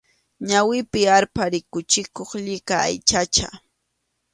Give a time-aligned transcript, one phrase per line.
[0.49, 3.47] Ñawipi arpha rikuchikuq llika aychacha.